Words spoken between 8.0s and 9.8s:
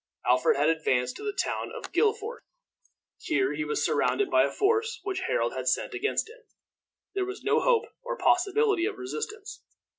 or possibility of resistance.